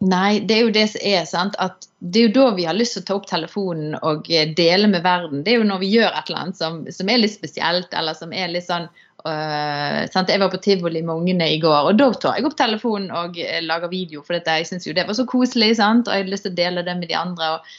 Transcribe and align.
Nei, 0.00 0.40
det 0.48 0.54
er 0.56 0.62
jo 0.64 0.72
det 0.72 0.86
som 0.94 1.02
er. 1.04 1.24
sant? 1.28 1.56
At 1.60 1.86
Det 1.98 2.22
er 2.22 2.28
jo 2.30 2.36
da 2.38 2.54
vi 2.56 2.64
har 2.64 2.76
lyst 2.76 2.96
til 2.96 3.02
å 3.02 3.06
ta 3.08 3.16
opp 3.18 3.26
telefonen 3.28 3.98
og 4.00 4.30
eh, 4.32 4.48
dele 4.56 4.88
med 4.88 5.04
verden. 5.04 5.42
Det 5.44 5.52
er 5.52 5.60
jo 5.60 5.68
når 5.68 5.82
vi 5.82 5.90
gjør 5.92 6.08
et 6.08 6.30
eller 6.30 6.46
annet 6.46 6.56
som, 6.56 6.78
som 6.88 7.12
er 7.12 7.20
litt 7.20 7.34
spesielt, 7.34 7.92
eller 7.92 8.16
som 8.16 8.32
er 8.32 8.48
litt 8.48 8.64
sånn 8.64 8.86
øh, 8.88 9.98
sant? 10.08 10.32
Jeg 10.32 10.40
var 10.40 10.48
på 10.54 10.62
tivoli 10.64 11.02
med 11.04 11.20
ungene 11.20 11.50
i 11.52 11.60
går, 11.60 11.90
og 11.90 12.00
da 12.00 12.08
tar 12.16 12.38
jeg 12.38 12.48
opp 12.48 12.56
telefonen 12.56 13.12
og 13.12 13.36
eh, 13.44 13.60
lager 13.60 13.92
video. 13.92 14.24
For 14.24 14.40
jeg 14.40 14.70
syns 14.70 14.88
jo 14.88 14.96
det 14.96 15.04
var 15.04 15.18
så 15.20 15.28
koselig, 15.28 15.74
sant? 15.82 16.08
og 16.08 16.16
jeg 16.16 16.24
hadde 16.24 16.32
lyst 16.32 16.48
til 16.48 16.56
å 16.56 16.60
dele 16.62 16.86
det 16.88 16.96
med 17.02 17.12
de 17.12 17.20
andre. 17.20 17.52
og 17.58 17.78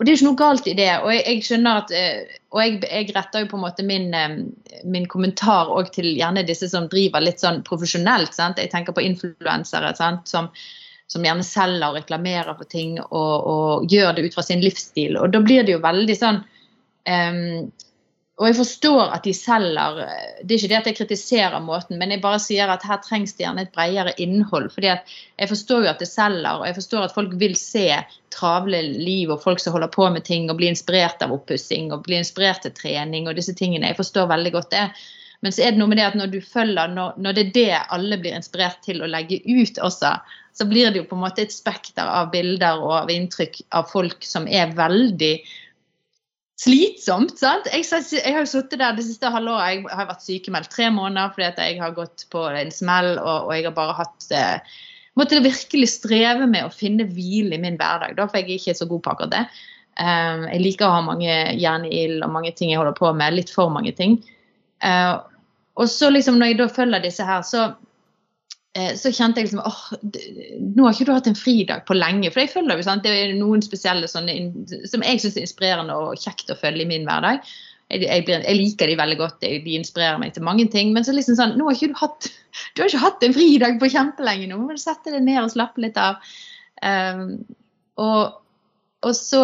og 0.00 0.06
Det 0.06 0.10
er 0.10 0.16
jo 0.16 0.18
ikke 0.18 0.30
noe 0.30 0.40
galt 0.40 0.66
i 0.66 0.72
det. 0.74 0.90
og 1.04 1.10
Jeg, 1.12 1.24
jeg 1.28 1.42
skjønner 1.44 1.82
at, 1.82 1.90
og 2.56 2.60
jeg, 2.64 2.76
jeg, 2.88 3.10
retter 3.12 3.42
jo 3.42 3.50
på 3.50 3.58
en 3.58 3.64
måte 3.66 3.84
min, 3.84 4.06
min 4.88 5.08
kommentar 5.12 5.68
til 5.92 6.08
gjerne 6.16 6.46
disse 6.48 6.70
som 6.72 6.86
driver 6.88 7.20
litt 7.20 7.44
sånn 7.44 7.60
profesjonelt. 7.66 8.32
Sant? 8.32 8.56
Jeg 8.56 8.72
tenker 8.72 8.96
på 8.96 9.04
influensere 9.04 9.92
som, 10.24 10.48
som 11.10 11.24
gjerne 11.26 11.44
selger 11.46 11.88
og 11.90 11.98
reklamerer 11.98 12.54
for 12.54 12.70
ting 12.70 12.96
og, 13.02 13.34
og, 13.50 13.90
gjør 13.90 14.14
det 14.16 14.28
ut 14.28 14.36
fra 14.38 14.46
sin 14.46 14.62
livsstil. 14.62 15.18
Og 15.18 15.32
da 15.34 15.42
blir 15.42 15.66
det 15.66 15.74
jo 15.74 15.82
veldig 15.82 16.16
sånn 16.16 16.38
um, 16.40 17.70
Og 18.40 18.46
jeg 18.46 18.56
forstår 18.60 19.10
at 19.16 19.26
de 19.26 19.32
selger 19.36 19.98
Det 20.46 20.54
er 20.54 20.56
ikke 20.56 20.70
det 20.70 20.78
at 20.78 20.90
jeg 20.90 20.98
kritiserer 21.00 21.64
måten, 21.64 21.98
men 21.98 22.14
jeg 22.14 22.22
bare 22.22 22.38
sier 22.40 22.70
at 22.70 22.86
her 22.86 23.02
trengs 23.02 23.34
det 23.34 23.44
gjerne 23.44 23.66
et 23.66 23.74
bredere 23.74 24.14
innhold. 24.22 24.70
fordi 24.72 24.92
jeg 24.94 25.50
forstår 25.50 25.84
jo 25.84 25.90
at 25.90 26.00
det 26.00 26.08
selger, 26.08 26.60
og 26.60 26.66
jeg 26.68 26.78
forstår 26.78 27.08
at 27.08 27.16
folk 27.16 27.34
vil 27.42 27.58
se 27.58 27.88
travle 28.30 28.82
liv 28.94 29.34
og 29.34 29.42
folk 29.42 29.60
som 29.60 29.74
holder 29.74 29.90
på 29.90 30.06
med 30.14 30.24
ting 30.24 30.46
og 30.48 30.60
blir 30.62 30.70
inspirert 30.70 31.22
av 31.26 31.34
oppussing 31.34 31.90
og 31.90 32.06
blir 32.06 32.22
inspirert 32.22 32.62
til 32.62 32.76
trening 32.76 33.26
og 33.26 33.34
disse 33.40 33.56
tingene. 33.58 33.90
Jeg 33.90 33.98
forstår 33.98 34.30
veldig 34.30 34.54
godt 34.60 34.70
det. 34.78 34.86
Men 35.40 35.54
så 35.56 35.64
er 35.64 35.72
det 35.72 35.80
noe 35.80 35.88
med 35.88 35.96
det 36.00 36.08
at 36.10 36.18
når 36.18 36.34
du 36.34 36.40
følger, 36.44 36.92
når, 36.92 37.16
når, 37.16 37.36
det 37.36 37.44
er 37.46 37.54
det 37.54 37.80
alle 37.96 38.18
blir 38.20 38.36
inspirert 38.36 38.82
til 38.84 39.00
å 39.00 39.08
legge 39.08 39.40
ut 39.46 39.80
også, 39.80 40.12
så 40.52 40.66
blir 40.68 40.90
det 40.90 41.00
jo 41.00 41.08
på 41.08 41.16
en 41.16 41.24
måte 41.24 41.46
et 41.46 41.54
spekter 41.54 42.04
av 42.04 42.28
bilder 42.34 42.82
og 42.82 42.94
av 43.04 43.12
inntrykk 43.14 43.62
av 43.78 43.88
folk 43.88 44.26
som 44.26 44.48
er 44.50 44.74
veldig 44.76 45.32
slitsomt. 46.60 47.38
sant? 47.40 47.70
Jeg, 47.72 47.86
jeg 48.18 48.34
har 48.34 48.44
jo 48.44 48.52
sittet 48.52 48.82
der 48.82 48.98
det 48.98 49.06
siste 49.06 49.32
halve 49.32 49.54
året. 49.56 49.80
Jeg 49.80 49.96
har 49.96 50.10
vært 50.10 50.26
sykemeldt 50.26 50.72
tre 50.74 50.90
måneder 50.92 51.32
fordi 51.32 51.48
at 51.48 51.64
jeg 51.64 51.80
har 51.80 51.96
gått 51.96 52.26
på 52.34 52.44
en 52.50 52.72
smell, 52.74 53.14
og, 53.16 53.48
og 53.48 53.54
jeg 53.56 53.68
har 53.70 53.76
bare 53.76 53.98
hatt 54.02 54.30
eh, 54.36 54.78
Måtte 55.18 55.40
virkelig 55.42 55.88
streve 55.90 56.46
med 56.48 56.62
å 56.64 56.70
finne 56.72 57.02
hvile 57.10 57.56
i 57.56 57.60
min 57.60 57.74
hverdag, 57.76 58.14
da, 58.16 58.28
for 58.30 58.38
jeg 58.38 58.46
er 58.46 58.60
ikke 58.60 58.76
så 58.78 58.86
god 58.88 59.00
på 59.02 59.10
akkurat 59.10 59.32
det. 59.32 59.40
Um, 59.98 60.44
jeg 60.46 60.62
liker 60.62 60.86
å 60.86 60.92
ha 60.94 61.00
mange 61.02 61.34
jern 61.58 61.82
i 61.84 61.90
ild 62.04 62.22
og 62.24 62.30
mange 62.32 62.52
ting 62.56 62.70
jeg 62.70 62.78
holder 62.78 62.94
på 62.96 63.10
med. 63.18 63.34
Litt 63.34 63.50
for 63.52 63.72
mange 63.74 63.90
ting. 63.98 64.14
Uh, 64.80 65.18
og 65.80 65.88
så 65.88 66.10
liksom 66.12 66.36
når 66.40 66.52
jeg 66.52 66.58
da 66.60 66.66
følger 66.72 67.04
disse 67.04 67.24
her, 67.24 67.40
så, 67.46 67.64
eh, 68.76 68.92
så 69.00 69.12
kjente 69.16 69.40
jeg 69.40 69.48
liksom 69.48 69.64
åh, 69.64 69.80
nå 70.76 70.84
har 70.84 70.94
ikke 70.94 71.08
du 71.08 71.14
hatt 71.14 71.30
en 71.30 71.38
fridag 71.38 71.86
på 71.88 71.96
lenge. 71.96 72.30
For 72.30 72.44
jeg 72.44 72.52
følger 72.52 72.80
jo 72.80 72.86
sant, 72.86 73.06
det 73.06 73.16
er 73.16 73.34
noen 73.38 73.64
spesielle 73.64 74.10
sånne 74.10 74.36
som 74.90 75.06
jeg 75.06 75.22
syns 75.24 75.38
er 75.38 75.46
inspirerende 75.46 75.96
og 75.96 76.20
kjekt 76.20 76.52
å 76.52 76.58
følge 76.60 76.84
i 76.84 76.90
min 76.90 77.08
hverdag. 77.08 77.42
Jeg, 77.90 78.04
jeg, 78.06 78.26
jeg, 78.30 78.54
liker 78.54 78.86
de 78.86 79.00
veldig 79.00 79.16
godt, 79.18 79.40
de 79.42 79.74
inspirerer 79.74 80.20
meg 80.22 80.36
til 80.36 80.46
mange 80.46 80.68
ting. 80.70 80.92
Men 80.94 81.06
så 81.06 81.16
liksom 81.16 81.38
sånn, 81.40 81.56
nå 81.58 81.66
har 81.66 81.78
ikke 81.78 81.90
du 81.94 81.98
hatt 82.04 82.30
du 82.74 82.82
har 82.82 82.90
ikke 82.90 83.02
hatt 83.02 83.24
en 83.24 83.34
fridag 83.34 83.80
på 83.80 83.90
kjempelenge 83.92 84.48
nå. 84.50 84.58
Må 84.60 84.76
du 84.76 84.82
sette 84.82 85.12
deg 85.14 85.24
ned 85.26 85.40
og 85.42 85.52
slappe 85.54 85.82
litt 85.82 85.98
av. 86.00 86.20
Um, 86.82 87.40
og, 88.00 88.40
og, 89.04 89.12
så 89.16 89.42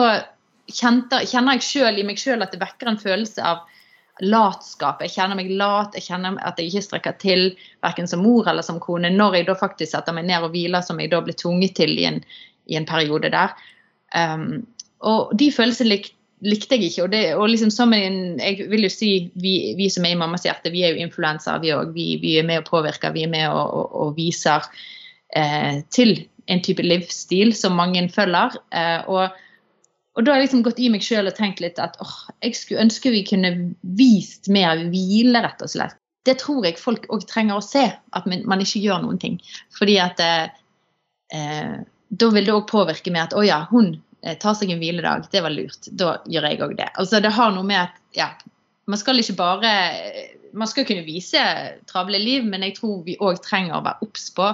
kjente, 0.72 1.22
kjenner 1.28 1.58
jeg 1.58 1.66
sjøl 1.66 2.00
i 2.00 2.06
meg 2.06 2.20
sjøl 2.20 2.44
at 2.44 2.54
det 2.54 2.62
vekker 2.62 2.90
en 2.90 3.00
følelse 3.00 3.44
av 3.44 3.64
latskap. 4.24 5.02
Jeg 5.04 5.12
kjenner 5.12 5.38
meg 5.38 5.50
lat, 5.52 5.96
jeg 5.96 6.06
kjenner 6.08 6.38
at 6.46 6.60
jeg 6.60 6.70
ikke 6.70 6.84
strekker 6.86 7.16
til 7.20 7.46
verken 7.84 8.08
som 8.08 8.22
mor 8.24 8.48
eller 8.48 8.64
som 8.64 8.80
kone. 8.80 9.10
Når 9.12 9.40
jeg 9.40 9.48
da 9.50 9.56
faktisk 9.58 9.92
setter 9.92 10.16
meg 10.16 10.28
ned 10.30 10.46
og 10.46 10.54
hviler, 10.54 10.84
som 10.84 11.00
jeg 11.02 11.12
da 11.12 11.20
ble 11.24 11.36
tvunget 11.36 11.76
til 11.76 11.92
i 11.98 12.06
en, 12.08 12.22
i 12.70 12.78
en 12.78 12.88
periode 12.88 13.32
der. 13.34 13.52
Um, 14.16 14.64
og 15.04 15.34
de 15.36 15.50
følelsene 15.52 15.92
lik, 15.92 16.10
likte 16.44 16.78
jeg 16.78 16.90
ikke. 16.90 17.04
Og, 17.04 17.10
det, 17.12 17.22
og 17.36 17.48
liksom 17.52 17.72
som 17.74 17.92
en, 17.96 18.38
jeg 18.40 18.70
vil 18.72 18.86
jo 18.88 18.92
si, 18.92 19.10
vi, 19.36 19.56
vi 19.78 19.90
som 19.92 20.06
er 20.08 20.16
i 20.16 20.20
mammas 20.20 20.46
hjerte, 20.48 20.72
vi 20.72 20.84
er 20.86 20.94
jo 20.94 21.04
influensere, 21.04 21.60
vi 21.64 21.74
òg. 21.76 21.92
Vi, 21.96 22.14
vi, 22.22 22.38
er 22.40 22.48
med 22.48 22.64
og 22.64 22.70
påvirker, 22.70 23.14
vi 23.16 23.26
er 23.26 23.32
med 23.32 23.48
og, 23.50 23.66
og, 23.66 23.98
og 24.04 24.14
viser 24.16 24.64
eh, 25.36 25.82
til 25.92 26.18
en 26.46 26.62
type 26.62 26.84
livsstil 26.84 27.52
som 27.58 27.76
mange 27.76 28.06
følger. 28.12 28.56
Eh, 28.72 29.10
og 29.12 29.42
og 30.16 30.24
da 30.24 30.32
har 30.32 30.40
jeg 30.40 30.48
liksom 30.48 30.64
gått 30.64 30.80
i 30.80 30.88
meg 30.92 31.04
sjøl 31.04 31.28
og 31.28 31.36
tenkt 31.36 31.60
litt 31.60 31.80
at 31.82 31.98
åh, 32.00 32.14
jeg 32.40 32.56
skulle 32.56 32.86
ønske 32.86 33.12
vi 33.12 33.20
kunne 33.28 33.52
vist 33.98 34.48
mer 34.52 34.80
hvile, 34.88 35.42
rett 35.44 35.60
og 35.60 35.68
slett. 35.68 35.98
Det 36.26 36.38
tror 36.40 36.64
jeg 36.66 36.80
folk 36.80 37.04
òg 37.12 37.26
trenger 37.28 37.60
å 37.60 37.64
se, 37.64 37.84
at 37.86 38.24
man 38.26 38.64
ikke 38.64 38.80
gjør 38.82 39.04
noen 39.04 39.20
ting. 39.22 39.36
Fordi 39.76 40.00
at 40.02 40.22
eh, 40.24 40.48
eh 41.36 41.76
da 42.08 42.28
vil 42.30 42.46
det 42.46 42.54
òg 42.54 42.68
påvirke 42.70 43.10
med 43.10 43.24
at 43.24 43.34
å 43.34 43.42
ja, 43.42 43.64
hun 43.70 43.96
eh, 44.22 44.36
tar 44.38 44.54
seg 44.54 44.70
en 44.70 44.78
hviledag, 44.78 45.26
det 45.32 45.42
var 45.42 45.54
lurt. 45.54 45.88
Da 45.90 46.16
gjør 46.30 46.48
jeg 46.48 46.62
òg 46.62 46.76
det. 46.78 46.88
Altså 46.94 47.20
det 47.22 47.32
har 47.34 47.50
noe 47.54 47.66
med 47.66 47.80
at 47.80 47.96
ja, 48.16 48.30
man 48.86 49.00
skal 49.00 49.18
ikke 49.18 49.38
bare 49.38 49.70
Man 50.56 50.68
skal 50.70 50.86
kunne 50.88 51.04
vise 51.04 51.40
travle 51.90 52.16
liv, 52.22 52.44
men 52.46 52.62
jeg 52.64 52.78
tror 52.78 53.02
vi 53.04 53.18
òg 53.20 53.42
trenger 53.44 53.74
å 53.76 53.82
være 53.84 54.06
obs 54.06 54.30
på, 54.32 54.46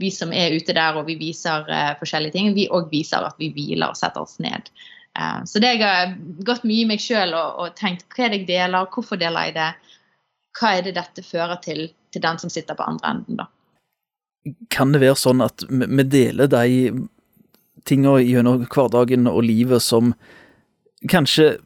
vi 0.00 0.08
som 0.14 0.30
er 0.32 0.54
ute 0.56 0.72
der 0.72 0.96
og 0.96 1.04
vi 1.10 1.18
viser 1.20 1.66
uh, 1.68 1.90
forskjellige 2.00 2.32
ting. 2.32 2.54
Vi 2.56 2.64
òg 2.72 2.86
viser 2.88 3.26
at 3.26 3.36
vi 3.36 3.50
hviler 3.52 3.90
og 3.92 3.98
setter 3.98 4.24
oss 4.24 4.38
ned. 4.40 4.70
Eh, 5.18 5.40
så 5.46 5.62
det 5.62 5.74
jeg 5.74 5.84
har 5.84 6.12
gått 6.46 6.66
mye 6.68 6.84
i 6.84 6.90
meg 6.90 7.02
sjøl 7.02 7.32
og, 7.34 7.62
og, 7.62 7.72
tenkt 7.78 8.06
hva 8.14 8.26
er 8.26 8.34
det 8.34 8.42
jeg 8.42 8.50
deler, 8.52 8.90
hvorfor 8.92 9.20
deler 9.20 9.48
jeg 9.48 9.56
det, 9.56 9.70
hva 10.58 10.74
er 10.76 10.86
det 10.86 10.98
dette 10.98 11.24
fører 11.24 11.58
til 11.64 11.88
til 12.12 12.22
den 12.22 12.38
som 12.38 12.50
sitter 12.50 12.74
på 12.74 12.86
andre 12.86 13.14
enden, 13.14 13.40
da. 13.40 13.48
Kan 14.72 14.94
det 14.94 15.02
være 15.02 15.18
sånn 15.20 15.42
at 15.44 15.64
vi 15.68 16.04
deler 16.08 16.48
de 16.50 16.92
tingene 17.88 18.22
gjennom 18.24 18.64
hverdagen 18.70 19.28
og 19.30 19.42
livet 19.44 19.84
som 19.84 20.14
kanskje 21.10 21.58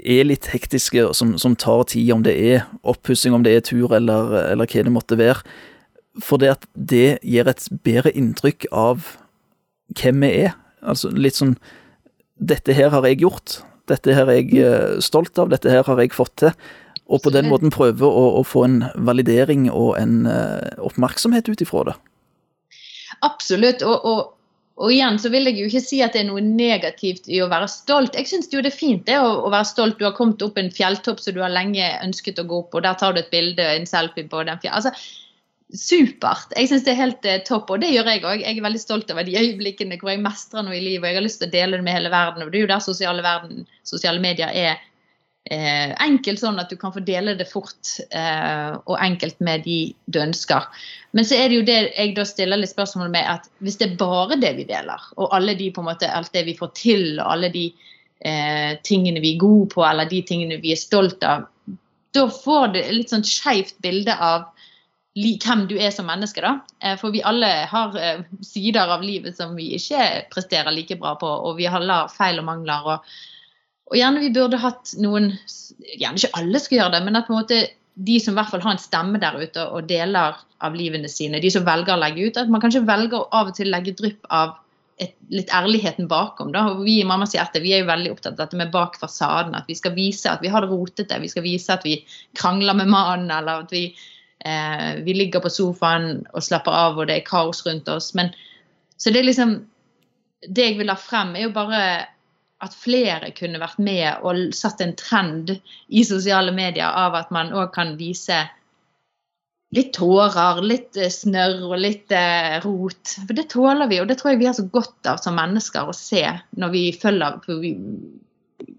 er 0.00 0.24
litt 0.24 0.48
hektiske, 0.48 1.10
som, 1.14 1.34
som 1.38 1.56
tar 1.58 1.84
tid, 1.90 2.12
om 2.14 2.22
det 2.24 2.36
er 2.38 2.62
oppussing, 2.88 3.34
om 3.36 3.44
det 3.44 3.56
er 3.56 3.66
tur 3.66 3.92
eller, 3.96 4.32
eller 4.46 4.70
hva 4.70 4.86
det 4.86 4.94
måtte 4.94 5.18
være. 5.20 5.42
For 6.22 6.40
det 6.40 6.54
at 6.54 6.64
det 6.74 7.20
gir 7.26 7.50
et 7.50 7.66
bedre 7.84 8.14
inntrykk 8.16 8.70
av 8.72 9.12
hvem 9.98 10.24
vi 10.24 10.32
er. 10.46 10.56
Altså 10.80 11.10
litt 11.12 11.36
sånn 11.36 11.58
dette 12.40 12.74
her 12.76 12.90
har 12.94 13.06
jeg 13.06 13.20
gjort, 13.22 13.60
dette 13.90 14.14
her 14.16 14.30
er 14.30 14.40
jeg 14.40 14.64
eh, 14.64 14.98
stolt 15.04 15.38
av, 15.40 15.50
dette 15.52 15.70
her 15.70 15.84
har 15.86 16.00
jeg 16.02 16.14
fått 16.16 16.36
til. 16.44 16.54
Og 17.10 17.24
på 17.24 17.32
den 17.34 17.48
måten 17.50 17.72
prøve 17.74 18.06
å, 18.06 18.26
å 18.38 18.42
få 18.46 18.62
en 18.68 18.82
validering 18.94 19.64
og 19.66 19.96
en 19.98 20.28
uh, 20.30 20.62
oppmerksomhet 20.86 21.48
ut 21.50 21.64
ifra 21.64 21.88
det. 21.88 21.94
Absolutt. 23.26 23.82
Og, 23.82 24.04
og, 24.06 24.20
og, 24.78 24.92
igjen 24.94 25.18
så 25.18 25.32
vil 25.34 25.50
jeg 25.50 25.58
jo 25.58 25.66
ikke 25.66 25.82
si 25.82 25.98
at 26.06 26.14
det 26.14 26.22
er 26.22 26.28
noe 26.28 26.44
negativt 26.44 27.26
i 27.26 27.40
å 27.42 27.48
være 27.50 27.66
stolt. 27.72 28.14
Jeg 28.14 28.30
syns 28.30 28.46
jo 28.54 28.62
det 28.62 28.70
er 28.70 28.78
fint 28.78 29.02
det 29.10 29.18
å, 29.18 29.32
å, 29.42 29.50
være 29.50 29.66
stolt. 29.72 29.98
Du 29.98 30.06
har 30.06 30.14
kommet 30.14 30.44
opp 30.46 30.60
en 30.62 30.70
fjelltopp 30.70 31.18
som 31.18 31.34
du 31.34 31.42
har 31.42 31.50
lenge 31.50 31.88
ønsket 31.98 32.38
å 32.38 32.46
gå 32.46 32.62
opp, 32.62 32.78
og 32.78 32.86
der 32.86 32.94
tar 33.00 33.16
du 33.16 33.24
et 33.24 33.34
bilde, 33.34 33.66
en 33.74 33.90
selfie 33.90 34.30
på 34.30 34.46
den 34.46 34.62
fjellet. 34.62 34.78
Altså, 34.78 34.94
supert. 35.76 36.52
Jeg 36.56 36.70
syns 36.70 36.84
det 36.86 36.94
er 36.94 37.00
helt 37.00 37.26
eh, 37.28 37.40
topp, 37.46 37.70
og 37.70 37.82
det 37.82 37.92
gjør 37.92 38.10
jeg 38.10 38.22
òg. 38.24 38.42
Jeg 38.42 38.58
er 38.58 38.66
veldig 38.66 38.82
stolt 38.82 39.10
over 39.12 39.26
de 39.26 39.38
øyeblikkene 39.38 39.98
hvor 40.00 40.12
jeg 40.12 40.22
mestrer 40.24 40.64
noe 40.66 40.76
i 40.76 40.82
livet 40.82 41.04
og 41.04 41.10
jeg 41.10 41.20
har 41.20 41.26
lyst 41.26 41.42
til 41.42 41.50
å 41.50 41.54
dele 41.54 41.78
det 41.78 41.86
med 41.86 41.98
hele 41.98 42.12
verden. 42.12 42.44
og 42.44 42.52
Det 42.52 42.60
er 42.60 42.64
jo 42.66 42.70
der 42.72 42.84
sosiale, 42.84 43.24
verden, 43.26 43.66
sosiale 43.86 44.22
medier 44.22 44.50
er 44.50 44.80
eh, 45.50 45.92
enkelt, 46.02 46.42
sånn 46.42 46.58
at 46.62 46.72
du 46.72 46.76
kan 46.80 46.94
få 46.94 47.02
dele 47.06 47.36
det 47.38 47.48
fort 47.50 47.94
eh, 48.10 48.72
og 48.80 48.96
enkelt 48.98 49.38
med 49.46 49.64
de 49.68 49.78
du 50.10 50.20
ønsker. 50.22 50.66
Men 51.16 51.28
så 51.28 51.38
er 51.38 51.50
det 51.50 51.60
jo 51.60 51.68
det 51.68 51.78
jeg 51.88 52.16
da 52.18 52.26
stiller 52.28 52.60
litt 52.60 52.74
spørsmål 52.74 53.12
med 53.14 53.30
at 53.30 53.46
hvis 53.64 53.78
det 53.80 53.90
er 53.90 54.00
bare 54.00 54.40
det 54.42 54.54
vi 54.58 54.66
deler, 54.68 55.06
og 55.18 55.30
alle 55.36 55.56
de 55.58 55.70
på 55.74 55.84
en 55.84 55.90
måte, 55.92 56.10
alt 56.10 56.32
det 56.34 56.46
vi 56.48 56.58
får 56.58 56.74
til, 56.78 57.06
og 57.18 57.36
alle 57.36 57.52
de 57.54 57.68
eh, 58.26 58.74
tingene 58.86 59.22
vi 59.22 59.36
er 59.36 59.42
gode 59.42 59.70
på, 59.74 59.86
eller 59.86 60.10
de 60.10 60.22
tingene 60.26 60.60
vi 60.62 60.74
er 60.74 60.82
stolt 60.82 61.22
av, 61.26 61.46
da 62.10 62.26
får 62.26 62.72
det 62.74 62.88
litt 62.90 63.12
sånn 63.12 63.26
skeivt 63.26 63.76
bilde 63.84 64.16
av 64.18 64.48
hvem 65.14 65.66
du 65.66 65.76
er 65.78 65.90
som 65.90 66.06
menneske. 66.06 66.40
da. 66.40 66.60
Eh, 66.80 66.96
for 66.98 67.10
vi 67.10 67.22
alle 67.22 67.66
har 67.66 67.96
eh, 67.98 68.22
sider 68.42 68.88
av 68.88 69.02
livet 69.02 69.36
som 69.36 69.56
vi 69.56 69.74
ikke 69.74 70.30
presterer 70.30 70.70
like 70.72 70.96
bra 70.96 71.16
på, 71.18 71.26
og 71.26 71.56
vi 71.56 71.66
har 71.66 72.08
feil 72.08 72.38
og 72.38 72.44
mangler. 72.44 72.86
Og, 72.86 73.04
og 73.90 73.96
gjerne 73.96 74.20
vi 74.20 74.30
burde 74.30 74.60
hatt 74.60 74.94
noen 74.98 75.36
Gjerne 75.80 76.20
ikke 76.20 76.36
alle 76.36 76.58
skal 76.60 76.76
gjøre 76.76 76.92
det, 76.92 77.04
men 77.06 77.16
at 77.16 77.26
på 77.26 77.32
en 77.32 77.38
måte 77.40 77.58
de 77.94 78.18
som 78.20 78.34
i 78.34 78.38
hvert 78.38 78.50
fall 78.52 78.62
har 78.62 78.74
en 78.76 78.80
stemme 78.80 79.18
der 79.20 79.38
ute 79.40 79.62
og 79.64 79.88
deler 79.88 80.36
av 80.60 80.74
livene 80.76 81.08
sine, 81.08 81.40
de 81.40 81.50
som 81.50 81.64
velger 81.64 81.94
å 81.94 82.00
legge 82.00 82.26
ut, 82.28 82.36
at 82.36 82.50
man 82.52 82.60
kanskje 82.62 82.84
velger 82.86 83.24
av 83.32 83.48
og 83.50 83.56
til 83.56 83.70
å 83.70 83.72
legge 83.74 83.96
drypp 83.96 84.28
av 84.28 84.54
et, 85.00 85.14
litt 85.32 85.50
ærligheten 85.56 86.08
bakom. 86.08 86.52
Da. 86.52 86.66
Og 86.70 86.84
vi 86.84 86.98
i 87.00 87.08
Mamma 87.08 87.26
sier 87.28 87.42
etter, 87.42 87.64
vi 87.64 87.72
er 87.74 87.82
jo 87.82 87.90
veldig 87.90 88.12
opptatt 88.12 88.36
av 88.36 88.44
dette 88.44 88.60
med 88.60 88.72
bak 88.74 88.98
fasaden. 89.00 89.56
At 89.56 89.68
vi 89.70 89.76
skal 89.78 89.96
vise 89.96 90.30
at 90.32 90.44
vi 90.44 90.52
har 90.52 90.64
det 90.64 90.72
rotete. 90.72 91.20
Vi 91.22 91.32
skal 91.32 91.46
vise 91.46 91.72
at 91.74 91.86
vi 91.88 92.02
krangler 92.36 92.76
med 92.76 92.92
mannen, 92.92 93.32
eller 93.32 93.64
at 93.64 93.72
vi 93.74 93.88
Eh, 94.44 95.02
vi 95.04 95.14
ligger 95.14 95.42
på 95.44 95.52
sofaen 95.52 96.22
og 96.32 96.44
slapper 96.44 96.72
av, 96.72 96.98
og 96.98 97.10
det 97.10 97.18
er 97.18 97.26
kaos 97.26 97.64
rundt 97.66 97.88
oss. 97.92 98.12
Men, 98.16 98.32
så 98.96 99.12
det 99.12 99.22
er 99.22 99.30
liksom 99.30 99.60
Det 100.40 100.64
jeg 100.64 100.78
vil 100.78 100.88
ha 100.88 100.96
frem, 100.96 101.34
er 101.36 101.42
jo 101.44 101.52
bare 101.52 101.80
at 102.64 102.76
flere 102.76 103.28
kunne 103.36 103.60
vært 103.60 103.76
med 103.76 104.22
og 104.24 104.54
satt 104.56 104.80
en 104.80 104.94
trend 104.96 105.52
i 105.88 106.04
sosiale 106.04 106.52
medier 106.56 106.88
av 106.88 107.12
at 107.18 107.28
man 107.32 107.52
òg 107.52 107.74
kan 107.74 107.92
vise 107.98 108.38
litt 109.76 109.92
tårer, 109.94 110.62
litt 110.64 110.96
eh, 110.96 111.12
snørr 111.12 111.60
og 111.68 111.76
litt 111.78 112.12
eh, 112.16 112.56
rot. 112.64 113.14
For 113.20 113.36
det 113.36 113.50
tåler 113.52 113.90
vi, 113.90 114.00
og 114.00 114.08
det 114.08 114.16
tror 114.20 114.32
jeg 114.32 114.40
vi 114.40 114.48
har 114.48 114.56
så 114.56 114.66
godt 114.72 115.12
av 115.12 115.20
som 115.22 115.36
mennesker 115.36 115.88
å 115.88 115.96
se 115.96 116.24
når 116.56 116.72
vi 116.74 116.84
følger 116.96 117.38
vi, 117.60 117.74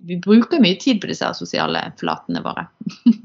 vi 0.10 0.18
bruker 0.22 0.62
mye 0.64 0.82
tid 0.82 1.02
på 1.02 1.10
disse 1.14 1.30
sosiale 1.38 1.86
flatene 2.02 2.44
våre. 2.46 2.68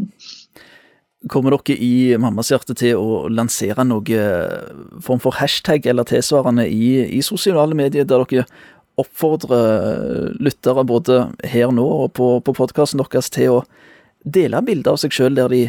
Kommer 1.32 1.56
dere 1.56 1.76
i 1.82 2.14
Mammas 2.20 2.52
hjerte 2.52 2.76
til 2.78 3.00
å 3.00 3.26
lansere 3.32 3.84
noe 3.86 4.22
form 5.02 5.22
for 5.22 5.34
hashtag 5.40 5.88
eller 5.90 6.06
tilsvarende 6.06 6.68
i, 6.70 7.02
i 7.18 7.22
sosiale 7.24 7.74
medier, 7.74 8.06
der 8.06 8.22
dere 8.28 8.46
oppfordrer 9.00 10.36
lyttere 10.40 10.84
både 10.88 11.26
her 11.44 11.72
nå 11.74 11.84
og 11.84 12.14
på, 12.16 12.28
på 12.40 12.54
podkasten 12.56 13.02
deres 13.02 13.28
til 13.32 13.58
å 13.58 13.64
dele 14.24 14.62
bilder 14.64 14.96
av 14.96 15.02
seg 15.02 15.14
sjøl 15.14 15.36
der 15.36 15.52
de 15.52 15.66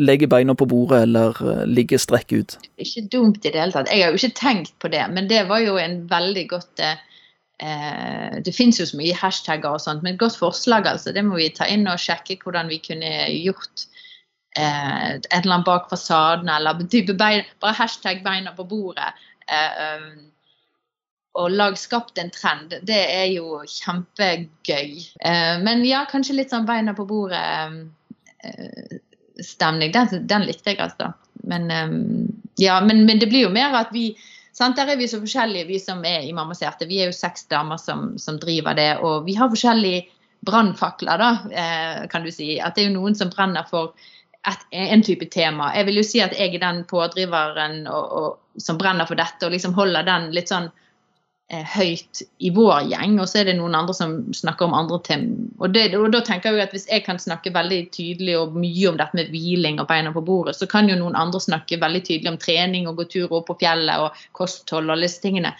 legger 0.00 0.30
beina 0.32 0.54
på 0.56 0.66
bordet 0.68 1.04
eller 1.04 1.36
uh, 1.44 1.62
ligger 1.68 2.00
strekk 2.00 2.32
ut? 2.32 2.56
Ikke 2.80 3.04
dumt 3.12 3.44
i 3.44 3.52
det 3.52 3.60
hele 3.60 3.74
tatt. 3.74 3.90
Jeg 3.92 4.06
har 4.06 4.14
jo 4.14 4.20
ikke 4.20 4.38
tenkt 4.38 4.74
på 4.80 4.90
det, 4.92 5.02
men 5.12 5.28
det 5.30 5.44
var 5.50 5.60
jo 5.60 5.76
en 5.80 6.00
veldig 6.08 6.46
godt 6.54 6.82
eh, 6.86 8.38
Det 8.40 8.54
finnes 8.56 8.80
jo 8.80 8.86
så 8.88 8.96
mye 8.96 9.16
hashtagger 9.20 9.76
og 9.76 9.82
sånt, 9.84 10.00
men 10.02 10.16
et 10.16 10.22
godt 10.22 10.38
forslag, 10.40 10.88
altså. 10.88 11.12
Det 11.12 11.24
må 11.26 11.36
vi 11.36 11.50
ta 11.52 11.68
inn 11.68 11.84
og 11.90 12.00
sjekke 12.00 12.38
hvordan 12.40 12.72
vi 12.72 12.80
kunne 12.80 13.12
gjort 13.28 13.89
eh, 14.56 15.06
et 15.14 15.30
eller 15.42 15.54
annet 15.54 15.66
bak 15.66 15.88
fasaden, 15.90 16.48
eller 16.48 16.82
type 16.90 17.14
bein, 17.14 17.44
bare 17.60 17.78
hashtag 17.78 18.24
'beina 18.24 18.52
på 18.56 18.64
bordet'. 18.64 19.12
Eh, 19.50 19.96
um, 19.96 20.30
og 21.38 21.50
lag 21.50 21.78
skapt 21.78 22.18
en 22.18 22.30
trend. 22.30 22.74
Det 22.82 22.98
er 22.98 23.28
jo 23.30 23.60
kjempegøy. 23.62 24.98
Eh, 25.24 25.56
men 25.62 25.84
ja, 25.86 26.04
kanskje 26.10 26.34
litt 26.34 26.50
sånn 26.50 26.66
beina 26.66 26.94
på 26.94 27.06
bordet. 27.06 27.38
Eh, 28.42 28.98
stemning. 29.44 29.92
Den, 29.94 30.26
den, 30.26 30.46
likte 30.48 30.74
jeg, 30.74 30.80
altså. 30.82 31.12
Men, 31.48 31.70
um, 31.70 32.26
ja, 32.58 32.80
men, 32.84 33.04
men, 33.06 33.22
det 33.22 33.30
blir 33.30 33.46
jo 33.46 33.54
mer 33.54 33.76
at 33.78 33.94
vi 33.94 34.10
sant? 34.52 34.76
Der 34.76 34.90
er 34.90 34.98
vi 35.00 35.08
så 35.08 35.20
forskjellige, 35.22 35.68
vi 35.70 35.78
som 35.80 36.02
er 36.04 36.26
i 36.26 36.34
Mammas 36.36 36.64
hjerte. 36.64 36.88
Vi 36.90 37.00
er 37.00 37.12
jo 37.12 37.16
seks 37.16 37.46
damer 37.52 37.78
som, 37.80 38.18
som 38.18 38.40
driver 38.42 38.76
det. 38.76 38.90
Og 38.98 39.24
vi 39.28 39.38
har 39.38 39.52
forskjellige 39.52 40.08
brannfakler, 40.46 41.20
da, 41.20 41.30
eh, 41.52 42.06
kan 42.10 42.26
du 42.26 42.32
si. 42.34 42.56
At 42.60 42.74
det 42.74 42.84
er 42.84 42.90
jo 42.90 42.98
noen 42.98 43.16
som 43.16 43.30
brenner 43.32 43.66
for 43.70 43.94
et, 44.48 44.66
en 44.70 45.02
type 45.02 45.26
tema. 45.32 45.72
Jeg 45.76 45.88
vil 45.88 46.00
jo 46.00 46.06
si 46.06 46.22
at 46.24 46.36
jeg 46.38 46.54
er 46.54 46.62
den 46.62 46.84
pådriveren 46.88 47.82
og, 47.90 48.12
og, 48.20 48.60
som 48.62 48.78
brenner 48.80 49.08
for 49.08 49.20
dette, 49.20 49.44
og 49.46 49.52
liksom 49.52 49.76
holder 49.76 50.06
den 50.08 50.30
litt 50.36 50.52
sånn 50.52 50.70
Eh, 51.50 51.64
høyt 51.66 52.20
i 52.38 52.52
vår 52.54 52.84
gjeng, 52.92 53.16
og 53.18 53.26
så 53.26 53.40
er 53.40 53.48
det 53.48 53.56
noen 53.58 53.74
andre 53.74 53.94
som 53.96 54.12
snakker 54.38 54.68
om 54.68 54.74
andre 54.78 55.00
ting. 55.02 55.24
Og, 55.58 55.74
og, 55.98 56.04
da 56.14 56.20
tenker 56.22 56.54
jeg 56.54 56.62
at 56.62 56.74
Hvis 56.76 56.86
jeg 56.86 57.02
kan 57.02 57.18
snakke 57.18 57.50
veldig 57.50 57.80
tydelig 57.90 58.36
og 58.38 58.54
mye 58.54 58.84
om 58.86 59.00
dette 59.00 59.18
med 59.18 59.32
hviling 59.34 59.80
og 59.82 59.88
beina 59.90 60.12
på 60.14 60.22
bordet, 60.22 60.54
så 60.60 60.68
kan 60.70 60.86
jo 60.86 61.00
noen 61.00 61.18
andre 61.18 61.40
snakke 61.42 61.80
veldig 61.82 62.04
tydelig 62.06 62.30
om 62.30 62.38
trening 62.38 62.86
og 62.86 63.00
gå 63.00 63.08
tur 63.10 63.34
opp 63.40 63.48
på 63.48 63.56
fjellet 63.64 63.98
og 63.98 64.20
kosthold 64.38 64.94
og 64.94 65.02
disse 65.02 65.18
tingene. 65.24 65.50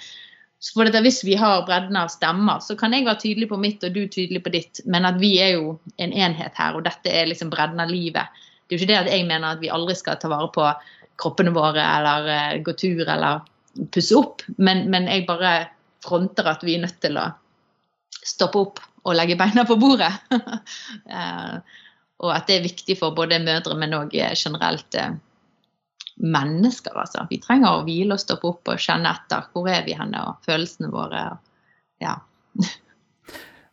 Så 0.62 0.76
for 0.76 0.86
dette, 0.86 1.02
Hvis 1.02 1.24
vi 1.26 1.34
har 1.34 1.66
bredden 1.66 1.98
av 1.98 2.14
stemmer, 2.14 2.62
så 2.62 2.78
kan 2.78 2.94
jeg 2.94 3.08
være 3.08 3.24
tydelig 3.24 3.50
på 3.50 3.58
mitt 3.58 3.82
og 3.82 3.90
du 3.90 4.04
tydelig 4.06 4.44
på 4.46 4.54
ditt. 4.54 4.84
Men 4.86 5.10
at 5.10 5.18
vi 5.18 5.40
er 5.42 5.56
jo 5.56 5.80
en 5.98 6.14
enhet 6.14 6.54
her, 6.54 6.78
og 6.78 6.86
dette 6.86 7.10
er 7.10 7.26
liksom 7.26 7.50
bredden 7.50 7.82
av 7.82 7.90
livet. 7.90 8.30
Det 8.70 8.76
er 8.76 8.78
jo 8.78 8.84
ikke 8.84 8.92
det 8.92 9.00
at 9.00 9.10
jeg 9.10 9.26
mener 9.26 9.56
at 9.56 9.62
vi 9.62 9.72
aldri 9.74 9.96
skal 9.98 10.18
ta 10.22 10.30
vare 10.30 10.46
på 10.54 10.66
kroppene 11.20 11.50
våre 11.50 11.82
eller 11.82 12.28
uh, 12.30 12.60
gå 12.62 12.74
tur 12.78 13.02
eller 13.02 13.42
pusse 13.90 14.14
opp, 14.14 14.44
men, 14.62 14.84
men 14.90 15.08
jeg 15.10 15.26
bare 15.26 15.70
fronter 16.04 16.46
at 16.48 16.62
vi 16.66 16.76
er 16.76 16.84
nødt 16.86 17.00
til 17.02 17.18
å 17.18 17.26
stoppe 18.20 18.62
opp 18.62 18.80
og 19.08 19.16
legge 19.16 19.38
beina 19.40 19.66
på 19.68 19.78
bordet. 19.80 20.12
Eh, 21.10 21.56
og 22.20 22.30
at 22.34 22.50
det 22.50 22.58
er 22.58 22.66
viktig 22.66 22.98
for 23.00 23.16
både 23.16 23.38
mødre, 23.40 23.74
men 23.80 23.94
òg 23.96 24.12
generelt 24.12 24.96
eh, 24.98 25.14
mennesker. 26.20 26.98
Altså. 27.00 27.24
Vi 27.30 27.40
trenger 27.40 27.78
å 27.78 27.84
hvile 27.86 28.16
og 28.16 28.20
stoppe 28.20 28.50
opp 28.50 28.68
og 28.68 28.82
kjenne 28.82 29.08
etter. 29.08 29.46
Hvor 29.54 29.70
er 29.72 29.86
vi 29.86 29.96
henne, 29.96 30.20
og 30.28 30.44
følelsene 30.44 30.90
våre. 30.92 31.22
Ja. 32.04 32.18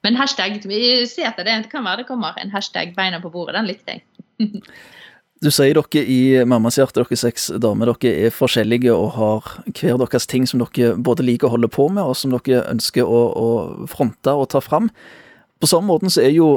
Men 0.06 0.16
hashtag, 0.16 0.62
ser 0.64 1.28
etter 1.28 1.44
det. 1.44 1.58
Det 1.66 1.72
kan 1.74 1.84
være 1.84 2.06
det 2.06 2.08
kommer 2.08 2.38
en 2.40 2.54
hashtag 2.54 2.96
'beina 2.96 3.20
på 3.20 3.34
bordet'. 3.34 3.58
Den 3.58 3.68
likte 3.68 3.98
jeg. 3.98 4.06
Du 5.38 5.52
sier 5.54 5.78
dere 5.78 6.02
i 6.02 6.20
Mammas 6.50 6.80
hjerte, 6.80 7.04
dere 7.04 7.18
seks 7.20 7.52
damer, 7.62 7.92
dere 7.94 8.28
er 8.28 8.34
forskjellige 8.34 8.94
og 8.94 9.12
har 9.18 9.52
hver 9.70 10.00
deres 10.02 10.26
ting 10.30 10.48
som 10.50 10.64
dere 10.64 10.96
både 10.98 11.26
liker 11.26 11.50
å 11.50 11.54
holde 11.54 11.70
på 11.70 11.86
med, 11.94 12.02
og 12.02 12.18
som 12.18 12.34
dere 12.34 12.64
ønsker 12.72 13.06
å, 13.06 13.20
å 13.38 13.50
fronte 13.92 14.34
og 14.34 14.50
ta 14.54 14.64
fram. 14.66 14.90
På 15.62 15.70
samme 15.70 15.92
måten 15.92 16.14
så 16.14 16.24
er 16.26 16.34
jo 16.34 16.50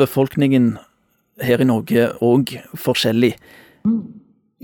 befolkningen 0.00 0.76
her 1.44 1.60
i 1.60 1.68
Norge 1.68 2.08
òg 2.24 2.54
forskjellig. 2.78 3.34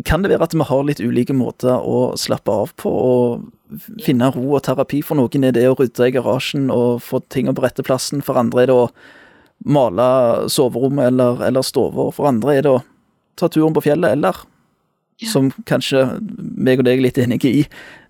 Kan 0.08 0.24
det 0.24 0.32
være 0.32 0.48
at 0.48 0.56
vi 0.56 0.66
har 0.66 0.86
litt 0.88 1.02
ulike 1.04 1.36
måter 1.36 1.76
å 1.78 2.14
slappe 2.18 2.50
av 2.50 2.72
på 2.80 2.90
og 2.90 4.00
finne 4.02 4.30
ro 4.34 4.56
og 4.56 4.64
terapi? 4.66 5.02
For 5.06 5.20
noen 5.20 5.46
er 5.46 5.54
det 5.54 5.68
å 5.68 5.76
rydde 5.78 6.08
i 6.08 6.14
garasjen 6.16 6.70
og 6.74 7.04
få 7.04 7.22
ting 7.30 7.52
på 7.52 7.62
rette 7.62 7.84
plassen. 7.86 8.24
For 8.24 8.40
andre 8.40 8.64
er 8.64 8.72
det 8.72 8.78
å 8.78 8.88
male 9.64 10.48
soverommet 10.52 11.12
eller, 11.12 11.44
eller 11.46 11.62
stover. 11.66 12.10
For 12.16 12.28
andre 12.30 12.58
er 12.58 12.66
det 12.66 12.74
å 12.74 12.82
ta 13.38 13.48
turen 13.50 13.74
på 13.74 13.84
fjellet, 13.84 14.16
eller 14.18 14.36
ja. 15.22 15.28
som 15.30 15.50
kanskje 15.68 16.06
meg 16.38 16.82
og 16.82 16.88
deg 16.88 16.98
er 16.98 17.06
litt 17.08 17.20
enige 17.22 17.50
i, 17.50 17.64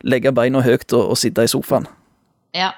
legge 0.04 0.32
beina 0.34 0.64
høyt 0.64 0.90
og, 0.92 1.14
og 1.14 1.20
sitte 1.20 1.46
i 1.46 1.50
sofaen. 1.50 1.88
Ja, 2.54 2.72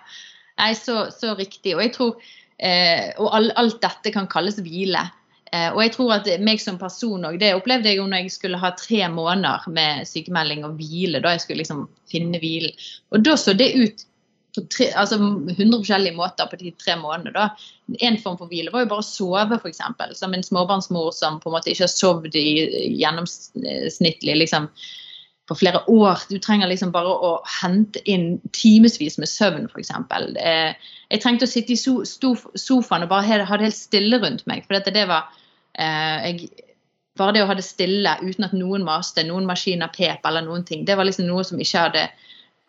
Nei, 0.56 0.72
så, 0.74 1.06
så 1.12 1.34
riktig. 1.36 1.74
Og 1.76 1.84
jeg 1.84 1.92
tror 1.96 2.16
eh, 2.56 3.12
Og 3.20 3.30
all, 3.36 3.50
alt 3.60 3.78
dette 3.84 4.12
kan 4.14 4.28
kalles 4.30 4.58
hvile. 4.64 5.04
Eh, 5.52 5.68
og 5.72 5.80
jeg 5.84 5.94
tror 5.96 6.16
at 6.18 6.30
meg 6.42 6.62
som 6.62 6.78
person 6.80 7.26
òg, 7.28 7.38
det 7.42 7.54
opplevde 7.56 7.92
jeg 7.92 8.00
jo 8.00 8.08
når 8.08 8.24
jeg 8.24 8.36
skulle 8.38 8.60
ha 8.62 8.72
tre 8.78 9.04
måneder 9.12 9.68
med 9.72 10.08
sykemelding 10.08 10.64
og 10.66 10.78
hvile. 10.80 11.22
Da 11.24 11.36
jeg 11.36 11.44
skulle 11.44 11.62
liksom 11.62 11.86
finne 12.10 12.40
hvilen. 12.42 12.74
Og 13.12 13.24
da 13.26 13.36
så 13.40 13.56
det 13.56 13.72
ut 13.76 14.06
på 14.56 14.64
tre, 14.72 14.88
altså 14.98 15.18
100 15.20 15.78
forskjellige 15.78 16.16
måter 16.16 16.48
på 16.50 16.58
de 16.60 16.72
tre 16.80 16.96
månedene. 17.00 17.34
da. 17.36 17.96
En 18.08 18.18
form 18.22 18.38
for 18.40 18.50
hvile 18.50 18.72
var 18.72 18.84
jo 18.84 18.90
bare 18.92 19.04
å 19.04 19.06
sove, 19.06 19.58
f.eks. 19.60 19.82
Som 20.18 20.34
en 20.34 20.46
småbarnsmor 20.46 21.12
som 21.14 21.40
på 21.42 21.50
en 21.50 21.58
måte 21.58 21.72
ikke 21.72 21.86
har 21.86 21.92
sovet 21.92 22.36
gjennomsnittlig 22.36 24.38
liksom, 24.42 24.68
på 25.46 25.58
flere 25.60 25.84
år. 25.92 26.26
Du 26.30 26.38
trenger 26.42 26.70
liksom 26.70 26.92
bare 26.94 27.12
å 27.12 27.36
hente 27.60 28.02
inn 28.10 28.36
timevis 28.56 29.18
med 29.20 29.30
søvn, 29.30 29.68
f.eks. 29.70 29.92
Eh, 30.42 30.92
jeg 31.12 31.22
trengte 31.22 31.46
å 31.46 31.52
sitte 31.52 31.76
i 31.76 31.78
sofaen 31.78 33.06
og 33.06 33.12
bare 33.12 33.42
ha 33.46 33.58
det 33.58 33.68
helt 33.68 33.78
stille 33.78 34.22
rundt 34.22 34.46
meg. 34.50 34.64
for 34.66 34.78
dette, 34.78 34.94
det 34.94 35.08
var 35.10 35.28
eh, 35.78 36.30
jeg, 36.30 36.54
Bare 37.16 37.32
det 37.32 37.40
å 37.40 37.46
ha 37.48 37.54
det 37.56 37.62
stille 37.64 38.10
uten 38.20 38.44
at 38.44 38.52
noen 38.52 38.82
maste, 38.84 39.22
noen 39.24 39.46
maskiner 39.48 39.88
pep 39.88 40.26
eller 40.28 40.42
noen 40.44 40.66
ting, 40.68 40.82
det 40.84 40.98
var 40.98 41.08
liksom 41.08 41.24
noe 41.24 41.46
som 41.48 41.56
ikke 41.56 41.84
hadde 41.86 42.02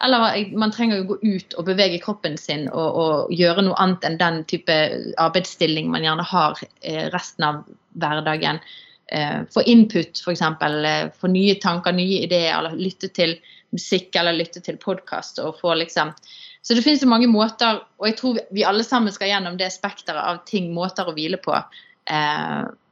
eller 0.04 0.58
man 0.58 0.72
trenger 0.72 1.00
jo 1.00 1.08
gå 1.10 1.18
ut 1.24 1.56
og 1.58 1.66
bevege 1.72 2.00
kroppen 2.04 2.38
sin 2.38 2.68
og, 2.70 2.98
og, 3.02 3.32
gjøre 3.34 3.64
noe 3.66 3.78
annet 3.82 4.06
enn 4.06 4.20
den 4.22 4.44
type 4.50 4.75
arbeidsstilling 5.18 5.89
man 5.89 6.06
gjerne 6.06 6.25
har 6.27 6.60
eh, 6.86 7.08
resten 7.13 7.48
av 7.48 7.63
hverdagen. 7.98 8.62
Eh, 9.10 9.39
få 9.54 9.63
input, 9.66 10.22
f.eks. 10.22 10.44
Eh, 10.46 11.10
få 11.18 11.32
nye 11.34 11.58
tanker, 11.63 11.98
nye 11.98 12.22
ideer, 12.27 12.54
eller 12.60 12.77
lytte 12.77 13.10
til 13.10 13.39
musikk 13.74 14.16
eller 14.22 14.38
lytte 14.38 14.62
til 14.62 14.77
podkast. 14.77 15.42
Liksom 15.82 16.13
Så 16.62 16.77
det 16.77 16.86
finnes 16.86 17.01
jo 17.01 17.10
mange 17.10 17.27
måter, 17.32 17.82
og 17.98 18.08
jeg 18.12 18.20
tror 18.22 18.42
vi 18.54 18.68
alle 18.70 18.86
sammen 18.86 19.13
skal 19.13 19.34
gjennom 19.34 19.58
det 19.58 19.74
spekteret 19.74 20.22
av 20.22 20.44
ting, 20.46 20.74
måter 20.77 21.10
å 21.10 21.16
hvile 21.18 21.42
på. 21.42 21.58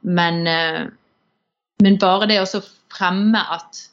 Men, 0.02 0.42
men 1.80 1.98
bare 2.02 2.28
det 2.28 2.42
å 2.42 2.60
fremme 2.92 3.40
at 3.40 3.86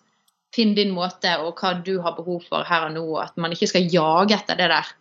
Finn 0.53 0.75
din 0.77 0.93
måte 0.93 1.31
og 1.41 1.57
hva 1.57 1.73
du 1.85 1.95
har 2.03 2.15
behov 2.17 2.43
for 2.49 2.67
her 2.67 2.87
og 2.87 2.93
nå. 2.95 3.05
og 3.15 3.23
At 3.23 3.39
man 3.41 3.55
ikke 3.55 3.71
skal 3.71 3.89
jage 3.89 4.37
etter 4.37 4.59
det 4.59 4.69
der 4.73 4.91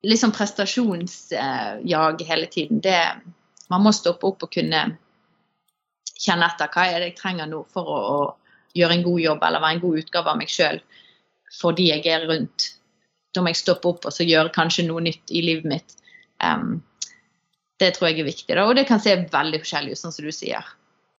Litt 0.00 0.16
sånn 0.16 0.32
prestasjonsjag 0.32 2.22
hele 2.24 2.46
tiden. 2.48 2.78
Det, 2.80 2.96
man 3.68 3.82
må 3.84 3.90
stoppe 3.92 4.30
opp 4.30 4.46
og 4.46 4.52
kunne 4.54 4.78
kjenne 6.14 6.46
etter 6.48 6.70
hva 6.72 6.86
er 6.88 7.02
det 7.02 7.10
jeg 7.10 7.18
trenger 7.18 7.50
nå 7.50 7.66
for 7.68 7.84
å, 7.84 7.98
å 8.00 8.78
gjøre 8.78 8.96
en 8.96 9.04
god 9.04 9.20
jobb 9.20 9.44
eller 9.44 9.60
være 9.60 9.76
en 9.76 9.82
god 9.82 10.00
utgave 10.00 10.32
av 10.32 10.40
meg 10.40 10.52
sjøl 10.52 10.80
fordi 11.52 11.90
jeg 11.90 12.06
er 12.08 12.24
rundt. 12.30 12.70
Da 13.34 13.42
må 13.42 13.52
jeg 13.52 13.60
stoppe 13.60 13.90
opp 13.90 14.06
og 14.08 14.14
så 14.14 14.26
gjøre 14.26 14.54
kanskje 14.54 14.86
noe 14.88 15.02
nytt 15.04 15.32
i 15.34 15.42
livet 15.44 15.68
mitt. 15.68 15.96
Um, 16.40 16.78
det 17.80 17.94
tror 17.96 18.10
jeg 18.10 18.20
er 18.20 18.28
viktig. 18.28 18.54
Da. 18.54 18.66
Og 18.68 18.76
det 18.78 18.86
kan 18.88 19.02
se 19.02 19.16
veldig 19.32 19.62
forskjellig 19.62 19.96
ut, 19.96 20.00
sånn 20.00 20.14
som 20.14 20.26
du 20.26 20.32
sier. 20.34 20.66